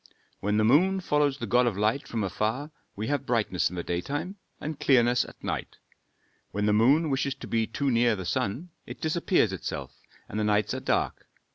When 0.39 0.57
the 0.57 0.63
moon 0.63 0.99
follows 0.99 1.37
the 1.37 1.45
god 1.45 1.67
of 1.67 1.77
light 1.77 2.07
from 2.07 2.23
afar, 2.23 2.71
we 2.95 3.05
have 3.05 3.27
brightness 3.27 3.69
in 3.69 3.75
the 3.75 3.83
daytime 3.83 4.37
and 4.59 4.79
clearness 4.79 5.23
at 5.23 5.43
night. 5.43 5.77
When 6.49 6.65
the 6.65 6.73
moon 6.73 7.11
wishes 7.11 7.35
to 7.35 7.45
be 7.45 7.67
too 7.67 7.91
near 7.91 8.15
the 8.15 8.25
sun, 8.25 8.71
it 8.87 8.99
disappears 8.99 9.53
itself 9.53 9.91
and 10.27 10.39
the 10.39 10.43
nights 10.43 10.73
are 10.73 10.79
dark. 10.79 11.27